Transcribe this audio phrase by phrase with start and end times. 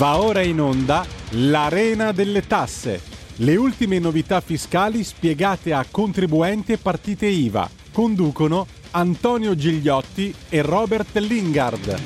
[0.00, 3.02] Va ora in onda l'Arena delle Tasse.
[3.36, 7.68] Le ultime novità fiscali spiegate a contribuenti e partite IVA.
[7.92, 12.00] Conducono Antonio Gigliotti e Robert Lingard.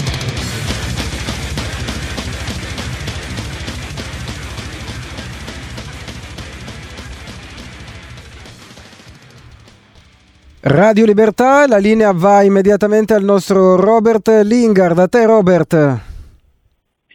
[10.62, 14.98] Radio Libertà, la linea va immediatamente al nostro Robert Lingard.
[14.98, 16.12] A te Robert.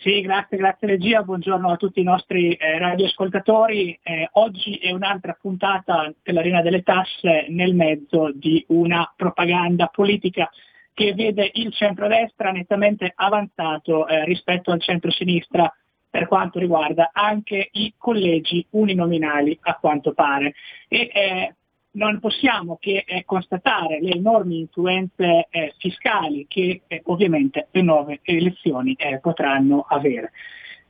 [0.02, 3.99] Sì, grazie, grazie regia, buongiorno a tutti i nostri eh, radioascoltatori.
[4.02, 10.49] Eh, oggi è un'altra puntata dell'Arena delle Tasse nel mezzo di una propaganda politica
[10.94, 15.70] che vede il centrodestra nettamente avanzato eh, rispetto al centro-sinistra
[16.09, 20.53] per quanto riguarda anche i collegi uninominali a quanto pare.
[20.88, 21.55] E, eh,
[21.92, 28.20] non possiamo che eh, constatare le enormi influenze eh, fiscali che eh, ovviamente le nuove
[28.23, 30.31] elezioni eh, potranno avere.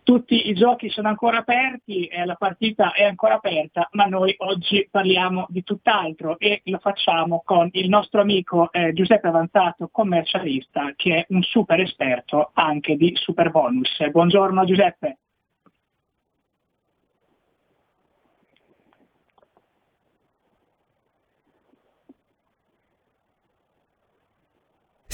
[0.03, 4.87] Tutti i giochi sono ancora aperti, eh, la partita è ancora aperta, ma noi oggi
[4.89, 11.17] parliamo di tutt'altro e lo facciamo con il nostro amico eh, Giuseppe Avanzato, commercialista, che
[11.17, 14.09] è un super esperto anche di super bonus.
[14.09, 15.17] Buongiorno Giuseppe.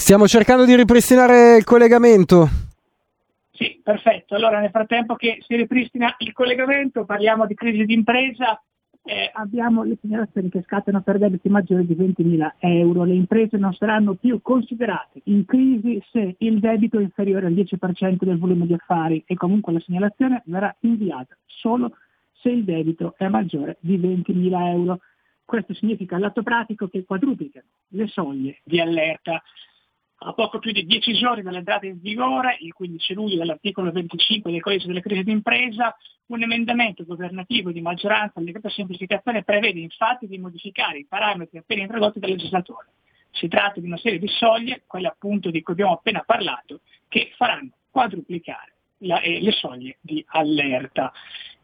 [0.06, 2.48] Stiamo cercando di ripristinare il collegamento.
[3.50, 4.36] Sì, perfetto.
[4.36, 8.62] Allora nel frattempo che si ripristina il collegamento parliamo di crisi d'impresa.
[9.02, 13.02] Eh, abbiamo le segnalazioni che scattano per debiti maggiori di 20.000 euro.
[13.02, 18.18] Le imprese non saranno più considerate in crisi se il debito è inferiore al 10%
[18.20, 21.96] del volume di affari e comunque la segnalazione verrà inviata solo
[22.32, 25.00] se il debito è maggiore di 20.000 euro.
[25.44, 29.42] Questo significa all'atto pratico che quadruplicano le soglie di allerta
[30.18, 34.62] a poco più di dieci giorni dall'entrata in vigore, il 15 luglio dell'articolo 25 del
[34.62, 35.94] codice delle crisi d'impresa,
[36.26, 41.82] un emendamento governativo di maggioranza al decreto semplificazione prevede infatti di modificare i parametri appena
[41.82, 42.88] introdotti dal legislatore.
[43.30, 47.32] Si tratta di una serie di soglie, quelle appunto di cui abbiamo appena parlato, che
[47.36, 51.12] faranno quadruplicare la, eh, le soglie di allerta.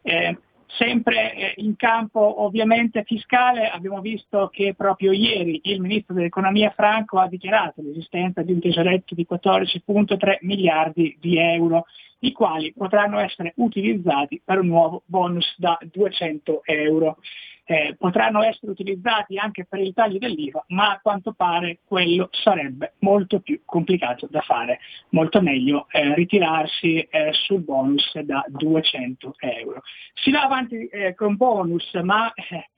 [0.03, 0.37] Eh,
[0.77, 3.69] Sempre eh, in campo ovviamente fiscale.
[3.69, 9.13] Abbiamo visto che proprio ieri il ministro dell'economia Franco ha dichiarato l'esistenza di un tesoretto
[9.13, 11.85] di 14.3 miliardi di euro,
[12.19, 17.17] i quali potranno essere utilizzati per un nuovo bonus da 200 euro
[17.65, 22.93] eh, potranno essere utilizzati anche per il taglio dell'IVA, ma a quanto pare quello sarebbe
[22.99, 24.79] molto più complicato da fare,
[25.09, 29.81] molto meglio eh, ritirarsi eh, sul bonus da 200 euro.
[30.13, 32.69] Si va avanti eh, con bonus, ma eh,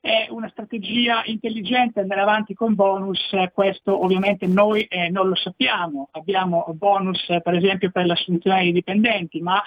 [0.00, 3.20] è una strategia intelligente andare avanti con bonus,
[3.52, 9.42] questo ovviamente noi eh, non lo sappiamo, abbiamo bonus per esempio per l'assunzione dei dipendenti,
[9.42, 9.62] ma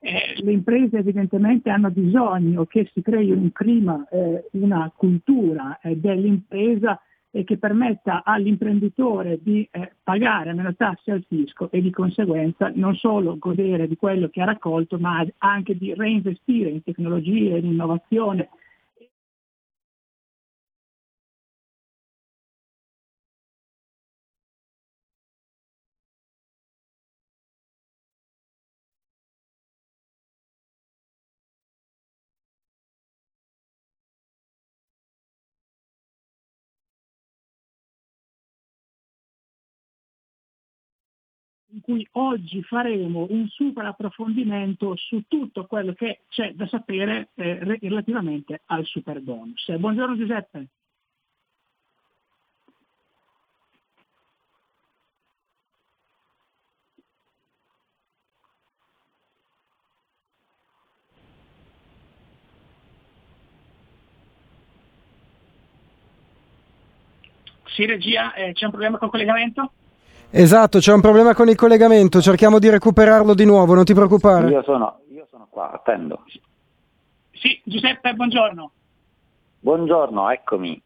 [0.00, 5.96] eh, le imprese evidentemente hanno bisogno che si crei un clima, eh, una cultura eh,
[5.96, 7.00] dell'impresa
[7.30, 12.94] e che permetta all'imprenditore di eh, pagare meno tasse al fisco e di conseguenza non
[12.94, 18.48] solo godere di quello che ha raccolto, ma anche di reinvestire in tecnologie, in innovazione
[41.70, 47.58] in cui oggi faremo un super approfondimento su tutto quello che c'è da sapere eh,
[47.80, 49.70] relativamente al super bonus.
[49.76, 50.68] Buongiorno Giuseppe.
[67.66, 69.72] Sì, regia, eh, c'è un problema col collegamento?
[70.30, 74.50] Esatto, c'è un problema con il collegamento, cerchiamo di recuperarlo di nuovo, non ti preoccupare.
[74.50, 76.24] Io sono, io sono qua, attendo.
[77.32, 78.70] Sì, Giuseppe, buongiorno.
[79.60, 80.82] Buongiorno, eccomi.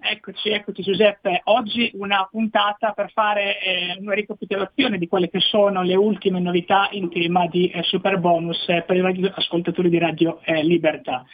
[0.00, 1.40] Eccoci, eccoci Giuseppe.
[1.44, 6.88] Oggi una puntata per fare eh, una ricapitolazione di quelle che sono le ultime novità
[6.92, 11.24] in tema di eh, super bonus eh, per i ascoltatori di Radio eh, Libertà.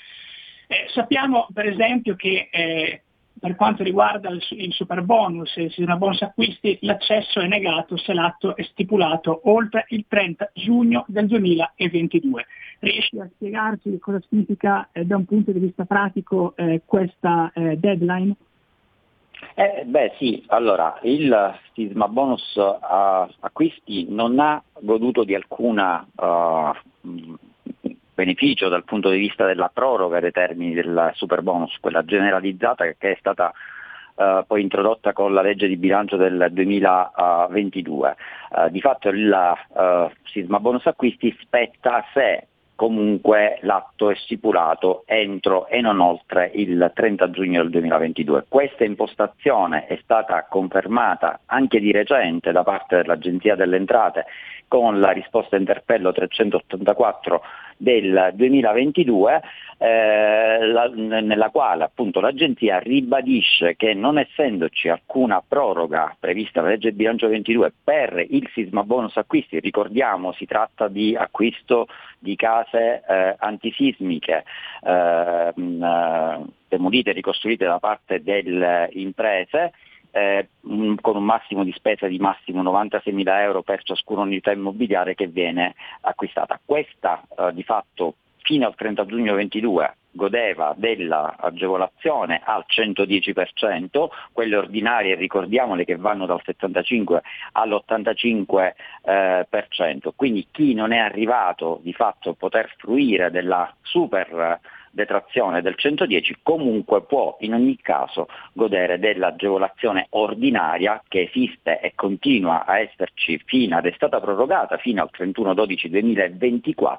[0.66, 3.02] Eh, sappiamo per esempio che eh,
[3.44, 8.14] per quanto riguarda il, il super bonus, il sistema bonus acquisti, l'accesso è negato se
[8.14, 12.46] l'atto è stipulato oltre il 30 giugno del 2022.
[12.79, 17.76] Riesci a spiegarci cosa significa eh, da un punto di vista pratico eh, questa eh,
[17.76, 18.35] deadline?
[19.56, 26.73] Eh, beh sì, allora il sisma bonus uh, acquisti non ha goduto di alcuna uh,
[28.14, 33.12] beneficio dal punto di vista della proroga dei termini del super bonus, quella generalizzata che
[33.12, 33.52] è stata
[34.16, 38.16] Uh, poi introdotta con la legge di bilancio del 2022.
[38.50, 42.46] Uh, di fatto il uh, sisma bonus acquisti spetta se
[42.76, 48.46] comunque l'atto è stipulato entro e non oltre il 30 giugno del 2022.
[48.49, 54.26] Questa impostazione è stata confermata anche di recente da parte dell'Agenzia delle Entrate
[54.74, 57.42] con la risposta interpello 384
[57.76, 59.40] del 2022
[59.78, 66.90] eh, la, nella quale appunto l'agenzia ribadisce che non essendoci alcuna proroga prevista dalla legge
[66.90, 71.86] bilancio 22 per il sisma bonus acquisti, ricordiamo si tratta di acquisto
[72.18, 74.42] di case eh, antisismiche
[74.82, 75.52] eh,
[76.66, 79.72] demolite e ricostruite da parte delle imprese,
[80.14, 80.49] eh,
[81.00, 85.75] con un massimo di spesa di massimo 96.000 euro per ciascuna unità immobiliare che viene
[86.02, 86.61] acquistata.
[86.64, 95.16] Questa eh, di fatto fino al 30 giugno 2022 godeva dell'agevolazione al 110%, quelle ordinarie
[95.16, 97.22] ricordiamole che vanno dal 75
[97.52, 98.72] all'85%,
[99.02, 104.60] eh, quindi chi non è arrivato di fatto a poter fruire della super
[104.94, 112.64] detrazione del 110 comunque può in ogni caso godere dell'agevolazione ordinaria che esiste e continua
[112.64, 116.99] a esserci fino ad è stata prorogata fino al 31-12-2024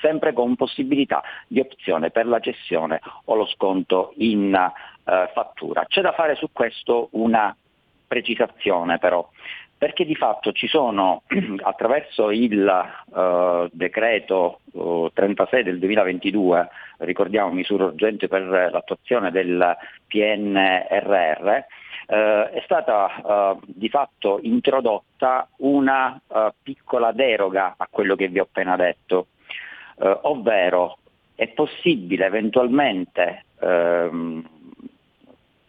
[0.00, 5.84] sempre con possibilità di opzione per la cessione o lo sconto in eh, fattura.
[5.86, 7.54] C'è da fare su questo una
[8.06, 9.28] precisazione però
[9.82, 11.22] perché di fatto ci sono
[11.62, 12.64] attraverso il
[13.06, 16.68] uh, decreto uh, 36 del 2022,
[16.98, 19.76] ricordiamo misure urgenti per l'attuazione del
[20.06, 26.20] PNRR, uh, è stata di fatto introdotta una
[26.62, 29.26] piccola deroga a quello che vi ho appena detto,
[29.96, 30.98] ovvero
[31.34, 34.46] è possibile eventualmente ehm,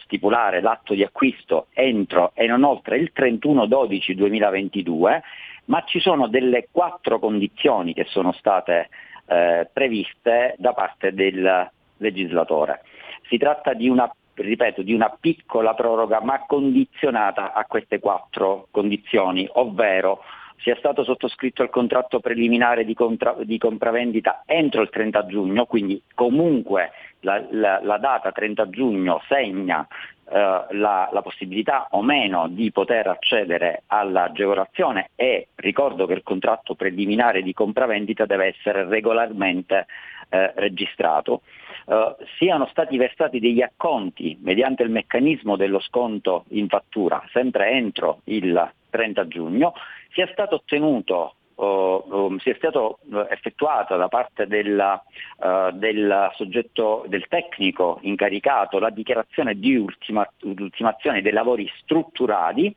[0.03, 5.21] stipulare l'atto di acquisto entro e non oltre il 31-12-2022,
[5.65, 8.89] ma ci sono delle quattro condizioni che sono state
[9.27, 12.81] eh, previste da parte del legislatore.
[13.29, 19.47] Si tratta di una, ripeto, di una piccola proroga ma condizionata a queste quattro condizioni,
[19.53, 20.23] ovvero
[20.57, 26.01] sia stato sottoscritto il contratto preliminare di, contra, di compravendita entro il 30 giugno, quindi
[26.13, 26.91] comunque
[27.24, 29.86] la, la, la data 30 giugno segna
[30.25, 36.75] eh, la, la, possibilità o meno di poter accedere all'agevolazione e ricordo che il contratto
[36.75, 39.86] preliminare di compravendita deve essere regolarmente
[40.30, 41.42] eh, registrato,
[41.88, 48.22] eh, siano stati versati degli acconti mediante il meccanismo dello sconto in fattura sempre entro
[48.25, 49.74] il 30 giugno,
[50.14, 55.01] sia stato ottenuto uh, sia stato eh, effettuato da parte della,
[55.38, 62.75] uh, del soggetto del tecnico incaricato la dichiarazione di ultima, ultimazione dei lavori strutturali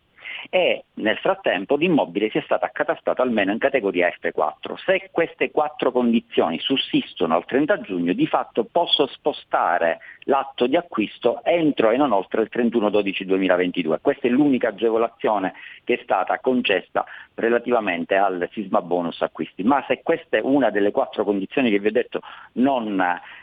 [0.50, 4.75] e nel frattempo l'immobile sia stato accatastato almeno in categoria F4.
[4.85, 11.44] Se queste quattro condizioni sussistono al 30 giugno, di fatto posso spostare l'atto di acquisto
[11.44, 13.99] entro e non oltre il 31-12-2022.
[14.00, 15.54] Questa è l'unica agevolazione
[15.85, 17.04] che è stata concessa
[17.35, 19.62] relativamente al sisma bonus acquisti.
[19.62, 22.21] Ma se questa è una delle quattro condizioni che vi ho detto
[22.54, 23.00] non,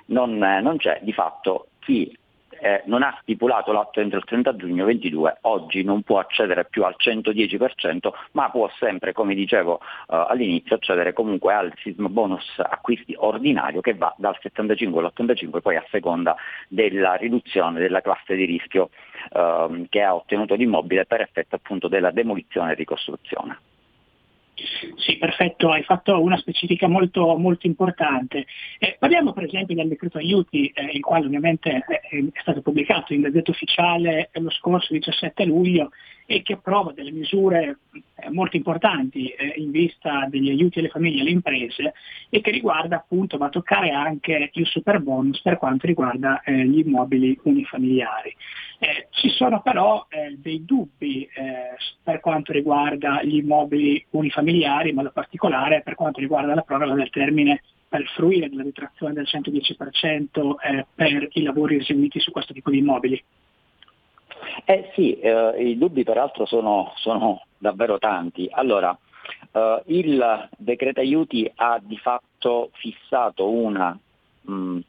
[0.07, 2.13] non, non c'è, di fatto chi
[2.59, 6.83] eh, non ha stipulato l'atto entro il 30 giugno 22, oggi non può accedere più
[6.83, 13.15] al 110%, ma può sempre, come dicevo eh, all'inizio, accedere comunque al sisma bonus acquisti
[13.17, 16.35] ordinario che va dal 75 all'85 poi a seconda
[16.67, 18.89] della riduzione della classe di rischio
[19.31, 23.57] eh, che ha ottenuto l'immobile per effetto appunto della demolizione e ricostruzione.
[24.55, 28.45] Sì, perfetto, hai fatto una specifica molto, molto importante.
[28.77, 33.13] Eh, parliamo per esempio del decreto aiuti, eh, il quale ovviamente è, è, stato pubblicato
[33.13, 35.89] in Gazzetta Ufficiale lo scorso 17 luglio
[36.25, 41.17] e che approva delle misure eh, molto importanti eh, in vista degli aiuti alle famiglie
[41.17, 41.93] e alle imprese
[42.29, 46.65] e che riguarda appunto, va a toccare anche il super bonus per quanto riguarda eh,
[46.65, 48.35] gli immobili unifamiliari.
[48.79, 54.95] Eh, ci sono però eh, dei dubbi eh, per quanto riguarda gli immobili unifamiliari, in
[54.95, 60.85] modo particolare per quanto riguarda la proroga del termine per fruire della detrazione del 110%
[60.95, 63.23] per i lavori eseguiti su questo tipo di immobili.
[64.65, 68.47] Eh sì, eh, i dubbi peraltro sono, sono davvero tanti.
[68.51, 68.97] Allora,
[69.51, 73.97] eh, il decreto aiuti ha di fatto fissato una,
[74.41, 74.79] mh,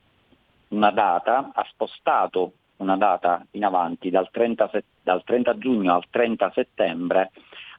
[0.68, 4.70] una data, ha spostato una data in avanti dal 30,
[5.02, 7.30] dal 30 giugno al 30 settembre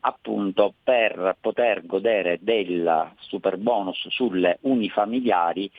[0.05, 5.69] appunto per poter godere del super bonus sulle unifamiliari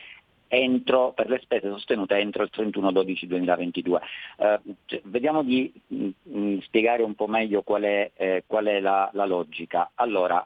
[0.47, 3.99] entro, per le spese sostenute entro il 31-12-2022.
[4.37, 8.79] Eh, cioè, vediamo di mh, mh, spiegare un po' meglio qual è, eh, qual è
[8.79, 9.91] la, la, logica.
[9.95, 10.45] Allora,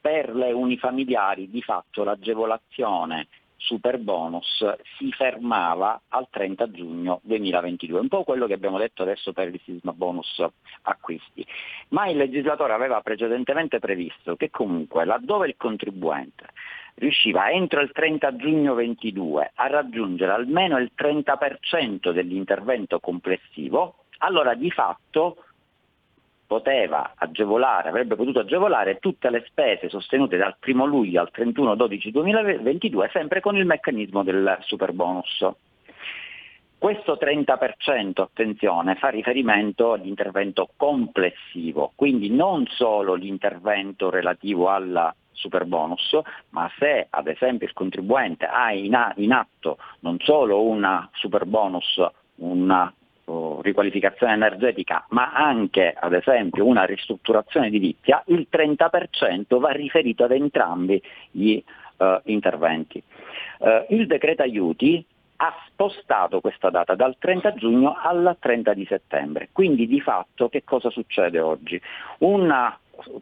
[0.00, 3.28] per le unifamiliari di fatto l'agevolazione
[3.58, 4.64] super bonus
[4.96, 9.60] si fermava al 30 giugno 2022, un po' quello che abbiamo detto adesso per il
[9.64, 10.42] sisma bonus
[10.82, 11.44] acquisti.
[11.88, 16.46] Ma il legislatore aveva precedentemente previsto che comunque laddove il contribuente
[16.98, 24.70] riusciva entro il 30 giugno 22 a raggiungere almeno il 30% dell'intervento complessivo, allora di
[24.70, 25.44] fatto
[26.46, 32.10] poteva agevolare, avrebbe potuto agevolare tutte le spese sostenute dal 1 luglio al 31 12
[32.10, 35.46] 2022 sempre con il meccanismo del super bonus.
[36.78, 46.18] Questo 30%, attenzione, fa riferimento all'intervento complessivo, quindi non solo l'intervento relativo al super bonus,
[46.50, 52.00] ma se ad esempio il contribuente ha in, atto non solo una super bonus,
[52.36, 52.92] una
[53.60, 61.00] riqualificazione energetica, ma anche ad esempio una ristrutturazione edilizia, il 30% va riferito ad entrambi
[61.30, 61.62] gli
[61.98, 63.02] uh, interventi.
[63.58, 65.04] Uh, il decreto aiuti
[65.40, 69.50] ha spostato questa data dal 30 giugno al 30 di settembre.
[69.52, 71.80] Quindi di fatto che cosa succede oggi?
[72.18, 72.50] Un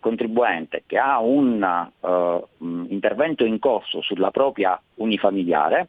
[0.00, 2.46] contribuente che ha un uh,
[2.88, 5.88] intervento in corso sulla propria unifamiliare,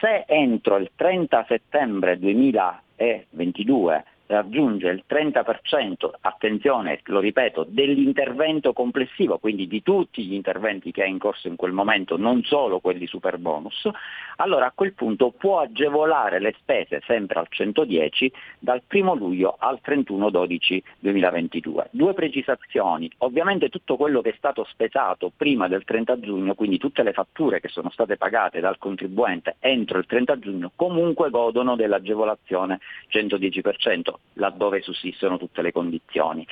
[0.00, 9.66] se entro il 30 settembre 2022 raggiunge il 30%, attenzione, lo ripeto, dell'intervento complessivo, quindi
[9.66, 13.38] di tutti gli interventi che ha in corso in quel momento, non solo quelli super
[13.38, 13.88] bonus,
[14.36, 19.80] allora a quel punto può agevolare le spese sempre al 110 dal 1 luglio al
[19.84, 21.86] 31-12-2022.
[21.90, 27.02] Due precisazioni, ovviamente tutto quello che è stato spesato prima del 30 giugno, quindi tutte
[27.02, 32.80] le fatture che sono state pagate dal contribuente entro il 30 giugno, comunque godono dell'agevolazione
[33.10, 36.46] 110% laddove sussistono tutte le condizioni.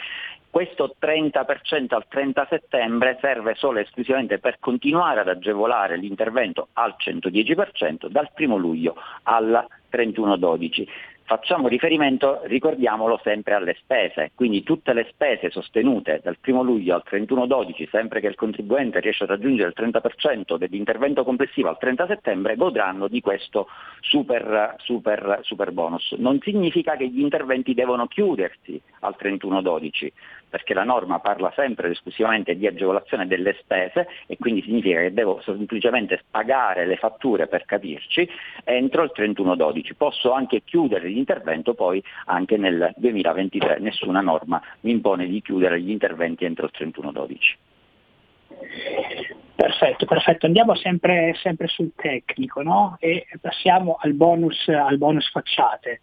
[0.52, 6.94] Questo 30% al 30 settembre serve solo e esclusivamente per continuare ad agevolare l'intervento al
[6.98, 10.86] 110% dal 1 luglio al 31-12
[11.32, 17.04] facciamo riferimento, ricordiamolo sempre, alle spese, quindi tutte le spese sostenute dal 1 luglio al
[17.08, 22.56] 31-12, sempre che il contribuente riesce a raggiungere il 30% dell'intervento complessivo al 30 settembre,
[22.56, 23.66] godranno di questo
[24.00, 26.12] super, super, super bonus.
[26.18, 30.08] Non significa che gli interventi devono chiudersi al 31-12,
[30.52, 35.14] perché la norma parla sempre ed esclusivamente di agevolazione delle spese e quindi significa che
[35.14, 38.28] devo semplicemente pagare le fatture per capirci
[38.62, 39.94] entro il 31-12.
[39.96, 45.90] Posso anche chiudere l'intervento poi anche nel 2023, nessuna norma mi impone di chiudere gli
[45.90, 47.36] interventi entro il 31-12.
[49.54, 50.44] Perfetto, perfetto.
[50.44, 52.96] Andiamo sempre, sempre sul tecnico no?
[53.00, 56.00] e passiamo al bonus, al bonus facciate.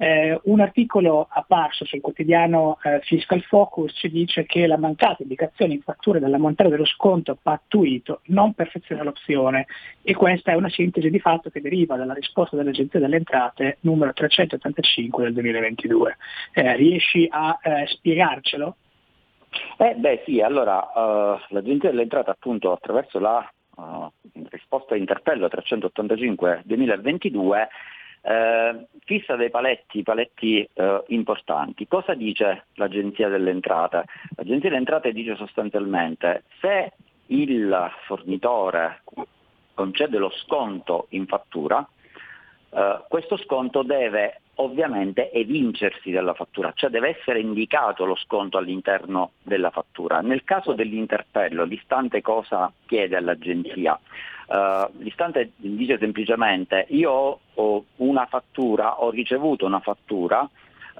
[0.00, 5.74] Eh, un articolo apparso sul quotidiano eh, Fiscal Focus ci dice che la mancata indicazione
[5.74, 9.66] in fattura dell'ammontare dello sconto pattuito non perfeziona l'opzione
[10.02, 14.12] e questa è una sintesi di fatto che deriva dalla risposta dell'Agenzia delle Entrate numero
[14.12, 16.16] 385 del 2022.
[16.52, 18.76] Eh, riesci a eh, spiegarcelo?
[19.78, 24.08] Eh, beh sì, allora uh, l'Agenzia delle Entrate appunto attraverso la uh,
[24.50, 27.68] risposta interpello 385 2022
[28.22, 31.86] eh, fissa dei paletti, paletti eh, importanti.
[31.86, 34.04] Cosa dice l'Agenzia delle Entrate?
[34.36, 36.92] L'Agenzia delle Entrate dice sostanzialmente se
[37.26, 39.02] il fornitore
[39.74, 41.86] concede lo sconto in fattura,
[42.70, 49.32] eh, questo sconto deve ovviamente evincersi dalla fattura, cioè deve essere indicato lo sconto all'interno
[49.42, 50.20] della fattura.
[50.20, 53.98] Nel caso dell'interpello, l'istante cosa chiede all'agenzia?
[54.48, 60.48] Uh, l'istante dice semplicemente io ho una fattura, ho ricevuto una fattura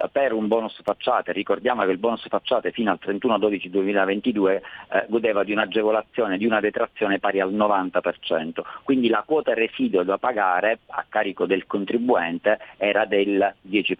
[0.00, 5.42] eh, per un bonus facciate, ricordiamo che il bonus facciate fino al 31-12-2022 eh, godeva
[5.42, 11.04] di un'agevolazione, di una detrazione pari al 90%, quindi la quota residuo da pagare a
[11.08, 13.94] carico del contribuente era del 10%.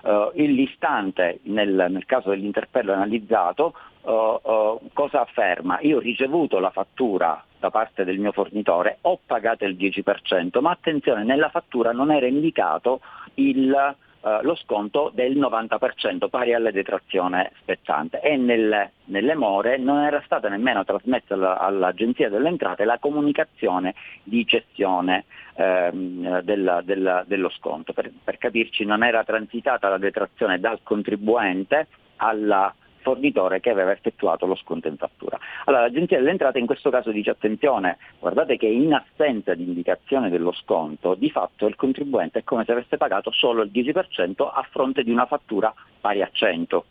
[0.00, 5.80] Uh, eh, l'istante nel, nel caso dell'interpello analizzato uh, uh, cosa afferma?
[5.80, 10.70] Io ho ricevuto la fattura da parte del mio fornitore, ho pagato il 10%, ma
[10.70, 13.00] attenzione, nella fattura non era indicato
[13.34, 19.98] il eh, lo sconto del 90% pari alla detrazione spettante e nel, nelle more non
[20.02, 25.24] era stata nemmeno trasmessa alla, all'Agenzia delle Entrate la comunicazione di cessione
[25.54, 27.92] ehm, della, della, dello sconto.
[27.92, 31.86] Per, per capirci non era transitata la detrazione dal contribuente
[32.16, 32.74] alla
[33.08, 35.38] fornitore che aveva effettuato lo sconto in fattura.
[35.64, 40.28] Allora l'Agenzia delle Entrate in questo caso dice attenzione, guardate che in assenza di indicazione
[40.28, 44.66] dello sconto di fatto il contribuente è come se avesse pagato solo il 10% a
[44.70, 46.84] fronte di una fattura pari a 100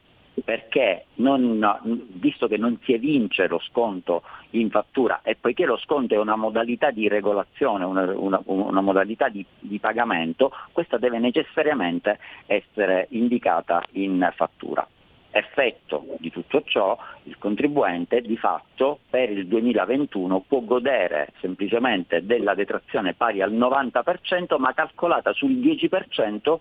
[0.44, 4.22] perché non, visto che non si evince lo sconto
[4.52, 9.30] in fattura e poiché lo sconto è una modalità di regolazione, una, una, una modalità
[9.30, 14.88] di, di, pagamento, questa deve necessariamente essere indicata in fattura.
[15.30, 22.56] Effetto di tutto ciò, il contribuente di fatto per il 2021 può godere semplicemente della
[22.56, 26.58] detrazione pari al 90% ma calcolata sul 10%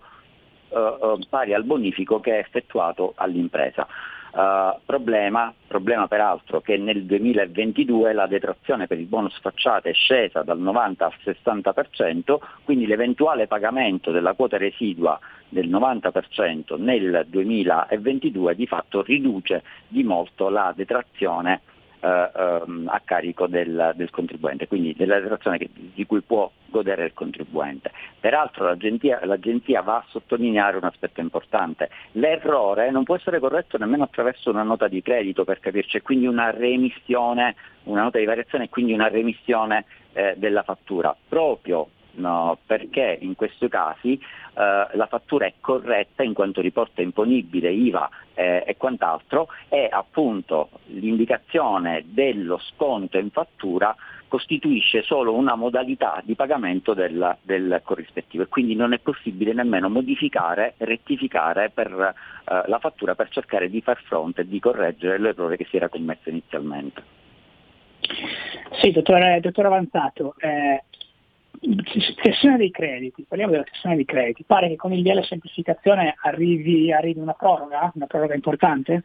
[0.69, 3.87] eh, eh, pari al bonifico che è effettuato all'impresa.
[4.37, 10.43] Uh, problema, problema, peraltro che nel 2022 la detrazione per il bonus facciate è scesa
[10.43, 18.67] dal 90 al 60%, quindi l'eventuale pagamento della quota residua del 90% nel 2022 di
[18.67, 21.61] fatto riduce di molto la detrazione
[21.99, 27.05] eh, ehm, a carico del, del, contribuente, quindi della detrazione che, di cui può godere
[27.05, 27.91] il contribuente.
[28.19, 34.03] Peraltro l'agenzia, l'agenzia, va a sottolineare un aspetto importante, l'errore non può essere corretto nemmeno
[34.03, 38.69] attraverso una nota di credito per capirci, quindi una remissione, una nota di variazione e
[38.69, 44.19] quindi una remissione eh, della fattura, proprio no, perché in questi casi eh,
[44.53, 52.03] la fattura è corretta in quanto riporta imponibile IVA eh, e quant'altro e appunto l'indicazione
[52.07, 53.95] dello sconto in fattura
[54.27, 59.89] costituisce solo una modalità di pagamento del, del, corrispettivo e quindi non è possibile nemmeno
[59.89, 65.57] modificare, rettificare per, eh, la fattura per cercare di far fronte e di correggere l'errore
[65.57, 67.15] che si era commesso inizialmente.
[68.81, 70.83] Sì, dottore, dottore Avanzato, eh,
[72.21, 76.91] Cessione dei crediti, parliamo della cessione dei crediti, pare che con il DL semplificazione arrivi,
[76.91, 79.03] arrivi una proroga, una proroga importante?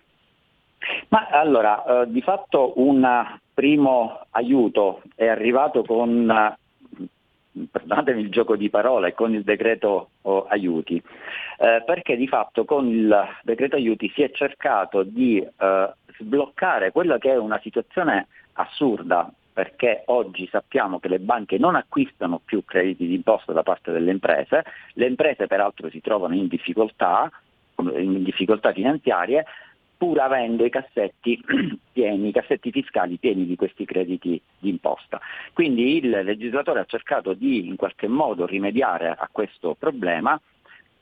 [1.08, 6.56] Ma allora, eh, di fatto un primo aiuto è arrivato con,
[7.70, 11.02] perdonatemi il gioco di parole, con il decreto oh, aiuti,
[11.58, 17.18] eh, perché di fatto con il decreto aiuti si è cercato di eh, sbloccare quella
[17.18, 23.06] che è una situazione assurda perché oggi sappiamo che le banche non acquistano più crediti
[23.06, 27.30] d'imposta da parte delle imprese, le imprese peraltro si trovano in difficoltà,
[27.76, 29.44] in difficoltà finanziarie,
[29.96, 31.40] pur avendo i cassetti
[31.92, 35.20] pieni, i cassetti fiscali pieni di questi crediti d'imposta.
[35.52, 40.40] Quindi il legislatore ha cercato di in qualche modo rimediare a questo problema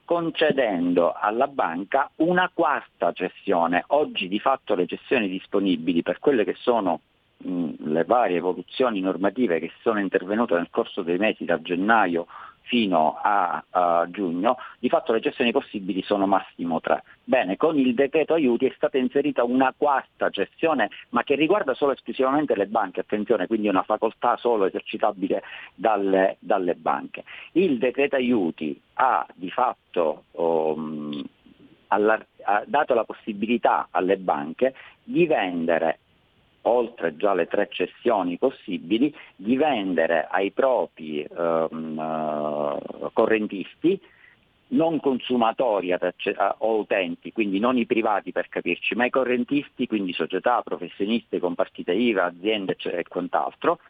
[0.05, 3.85] concedendo alla banca una quarta cessione.
[3.89, 7.01] Oggi di fatto le cessioni disponibili per quelle che sono
[7.43, 12.27] le varie evoluzioni normative che sono intervenute nel corso dei mesi da gennaio
[12.63, 17.03] fino a, a, giugno, di fatto le cessioni possibili sono massimo tre.
[17.25, 21.93] Bene, con il decreto aiuti è stata inserita una quarta cessione, ma che riguarda solo
[21.93, 25.43] esclusivamente le banche, attenzione, quindi è una facoltà solo esercitabile
[25.75, 27.25] dalle, dalle banche.
[27.53, 31.25] Il decreto aiuti ha di fatto um,
[31.89, 35.99] alla, ha dato la possibilità alle banche di vendere
[36.63, 44.01] oltre già le tre cessioni possibili, di vendere ai propri ehm, uh, correntisti
[44.71, 50.63] non consumatori o utenti, quindi non i privati per capirci, ma i correntisti, quindi società,
[50.63, 53.81] professionisti con partite IVA, aziende e quant'altro,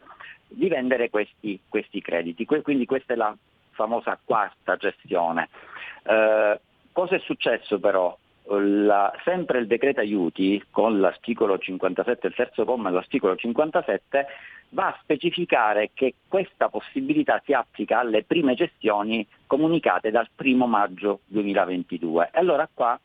[0.47, 2.45] di vendere questi, questi crediti.
[2.45, 3.35] Quindi questa è la
[3.71, 5.49] famosa quarta gestione.
[6.03, 6.59] Eh,
[6.91, 8.17] cosa è successo però?
[8.47, 14.27] La, sempre il decreto aiuti con l'articolo 57, il terzo comma dell'articolo 57,
[14.69, 21.21] va a specificare che questa possibilità si applica alle prime gestioni comunicate dal 1 maggio
[21.27, 22.29] 2022.
[22.33, 22.99] E allora qua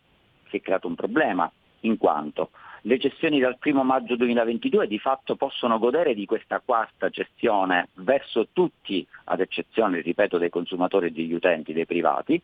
[0.49, 2.51] si è creato un problema, in quanto
[2.87, 8.47] le gestioni dal 1 maggio 2022 di fatto possono godere di questa quarta gestione verso
[8.53, 12.41] tutti, ad eccezione, ripeto, dei consumatori e degli utenti, dei privati,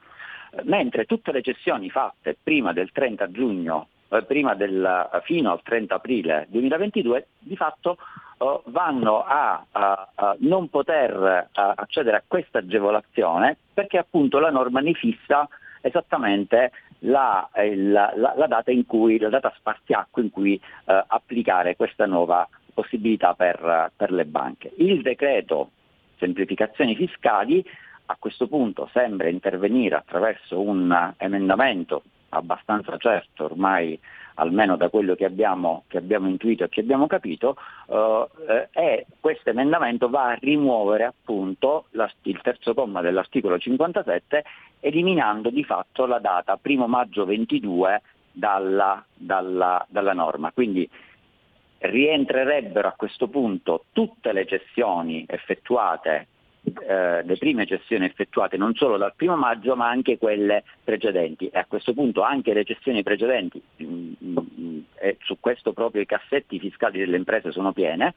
[0.64, 5.94] mentre tutte le cessioni fatte prima del 30 giugno, eh, prima del, fino al 30
[5.94, 7.98] aprile 2022, di fatto
[8.38, 14.80] eh, vanno a, a, a, non poter accedere a questa agevolazione perché appunto la norma
[14.80, 15.48] ne fissa
[15.82, 22.48] esattamente la, la, la, la data cui, data spartiacque in cui eh, applicare questa nuova
[22.72, 24.72] possibilità per, per le banche.
[24.76, 25.70] Il decreto
[26.18, 27.64] semplificazioni fiscali
[28.06, 33.98] a questo punto sembra intervenire attraverso un emendamento abbastanza certo ormai
[34.34, 37.56] almeno da quello che abbiamo, che abbiamo intuito e che abbiamo capito,
[37.88, 41.86] eh, e questo emendamento va a rimuovere appunto
[42.22, 44.44] il terzo comma dell'articolo 57
[44.80, 50.50] eliminando di fatto la data 1 maggio 22 dalla, dalla, dalla norma.
[50.52, 50.88] Quindi
[51.78, 56.28] rientrerebbero a questo punto tutte le cessioni effettuate
[56.64, 61.58] eh, le prime cessioni effettuate non solo dal primo maggio ma anche quelle precedenti e
[61.58, 66.02] a questo punto anche le cessioni precedenti, mh, mm, mh, mm, e su questo proprio
[66.02, 68.14] i cassetti fiscali delle imprese sono piene,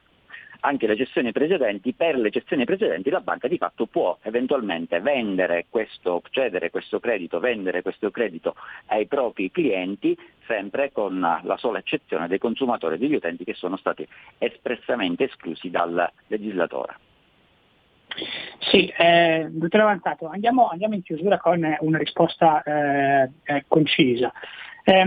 [0.62, 5.66] anche le cessioni precedenti, per le cessioni precedenti la banca di fatto può eventualmente vendere
[5.70, 8.56] questo, cedere questo credito, vendere questo credito
[8.88, 13.78] ai propri clienti, sempre con la sola eccezione dei consumatori e degli utenti che sono
[13.78, 16.98] stati espressamente esclusi dal legislatore.
[18.60, 24.32] Sì, eh, dottor Avanzato, andiamo, andiamo, in chiusura con una risposta eh, eh, concisa.
[24.84, 25.04] Eh,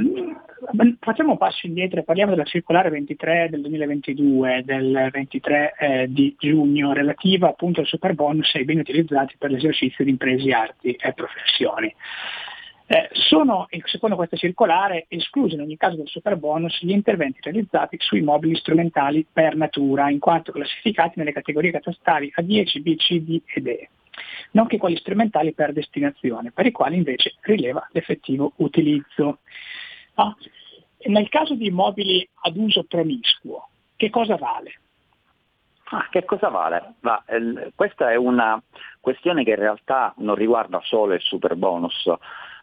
[0.98, 6.34] facciamo un passo indietro e parliamo della circolare 23 del 2022, del 23 eh, di
[6.38, 10.92] giugno, relativa appunto al super bonus e ai beni utilizzati per l'esercizio di imprese, arti
[10.92, 11.94] e professioni.
[12.90, 17.98] Eh, sono, secondo questa circolare, esclusi in ogni caso del super bonus gli interventi realizzati
[18.00, 23.42] sui mobili strumentali per natura, in quanto classificati nelle categorie catastali A10, B, C, D
[23.44, 23.90] ed E,
[24.52, 29.40] nonché quelli strumentali per destinazione, per i quali invece rileva l'effettivo utilizzo.
[30.14, 30.34] Ah,
[31.08, 34.80] nel caso di immobili ad uso promiscuo, che cosa vale?
[35.90, 36.94] Ah, che cosa vale?
[37.00, 38.60] Ma, eh, questa è una
[39.00, 42.10] questione che in realtà non riguarda solo il super bonus,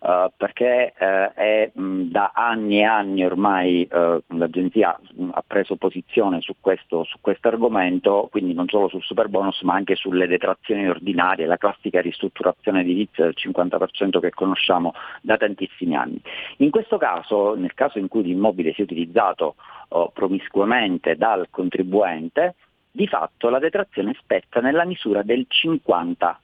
[0.05, 5.77] Uh, perché uh, è mh, da anni e anni ormai uh, l'agenzia mh, ha preso
[5.77, 10.87] posizione su questo, su argomento, quindi non solo sul super bonus ma anche sulle detrazioni
[10.87, 16.21] ordinarie, la classica ristrutturazione edilizia del 50% che conosciamo da tantissimi anni.
[16.57, 19.55] In questo caso, nel caso in cui l'immobile sia utilizzato
[19.87, 22.53] oh, promiscuamente dal contribuente,
[22.95, 26.37] di fatto la detrazione spetta nella misura del 50%.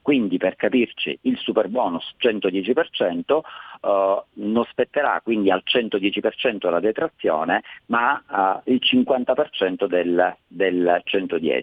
[0.00, 3.40] Quindi per capirci il super bonus 110%
[3.82, 11.62] eh, non spetterà quindi al 110% la detrazione, ma eh, il 50% del, del 110%.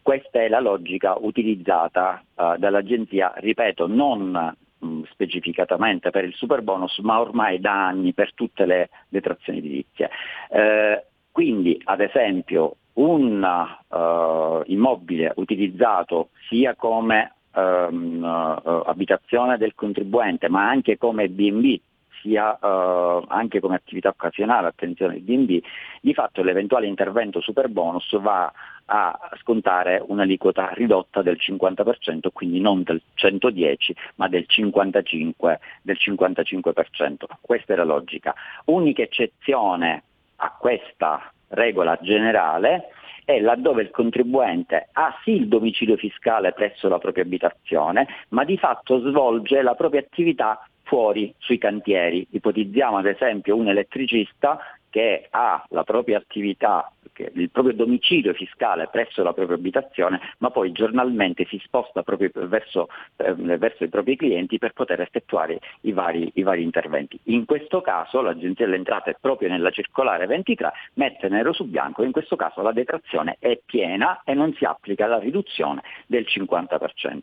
[0.00, 6.96] Questa è la logica utilizzata eh, dall'agenzia, ripeto, non mm, specificatamente per il super bonus,
[7.00, 10.08] ma ormai da anni per tutte le detrazioni edilizie.
[10.48, 13.42] Eh, quindi, ad esempio, un
[13.88, 21.80] uh, immobile utilizzato sia come um, uh, abitazione del contribuente ma anche come B&B
[22.22, 25.60] sia uh, anche come attività occasionale, attenzione B&B,
[26.00, 28.50] di fatto l'eventuale intervento super bonus va
[28.84, 35.58] a scontare un'aliquota ridotta del 50%, quindi non del 110 ma del 55%.
[35.82, 37.14] Del 55%.
[37.40, 38.34] Questa è la logica.
[38.66, 40.02] Unica eccezione
[40.36, 42.88] a questa regola generale
[43.24, 48.58] è laddove il contribuente ha sì il domicilio fiscale presso la propria abitazione, ma di
[48.58, 52.26] fatto svolge la propria attività fuori sui cantieri.
[52.30, 54.58] Ipotizziamo ad esempio un elettricista
[54.90, 56.92] che ha la propria attività,
[57.34, 62.88] il proprio domicilio fiscale presso la propria abitazione, ma poi giornalmente si sposta proprio verso,
[63.16, 67.18] eh, verso i propri clienti per poter effettuare i vari, i vari, interventi.
[67.24, 72.12] In questo caso l'Agenzia delle Entrate, proprio nella circolare 23, mette nero su bianco, in
[72.12, 77.18] questo caso la detrazione è piena e non si applica la riduzione del 50%.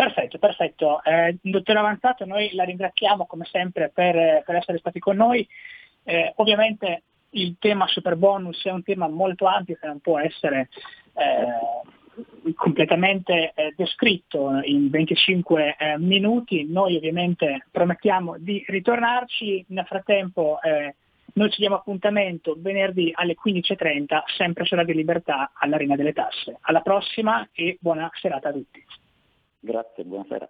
[0.00, 1.04] Perfetto, perfetto.
[1.04, 5.46] Eh, dottor Avanzato, noi la ringraziamo come sempre per, per essere stati con noi.
[6.04, 10.68] Eh, ovviamente il tema super bonus è un tema molto ampio che non può essere
[11.14, 16.66] eh, completamente eh, descritto in 25 eh, minuti.
[16.68, 19.64] Noi ovviamente promettiamo di ritornarci.
[19.68, 20.94] Nel frattempo eh,
[21.34, 26.58] noi ci diamo appuntamento venerdì alle 15.30, sempre su Radio Libertà all'Arena delle Tasse.
[26.62, 28.84] Alla prossima e buona serata a tutti.
[29.60, 30.48] Grazie, buonasera.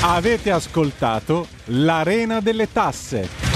[0.00, 3.47] Avete ascoltato l'Arena delle Tasse.